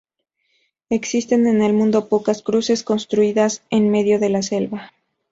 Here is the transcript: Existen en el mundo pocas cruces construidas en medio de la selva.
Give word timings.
Existen 0.89 1.45
en 1.45 1.61
el 1.61 1.73
mundo 1.73 2.09
pocas 2.09 2.41
cruces 2.41 2.81
construidas 2.81 3.61
en 3.69 3.91
medio 3.91 4.17
de 4.17 4.29
la 4.29 4.41
selva. 4.41 4.93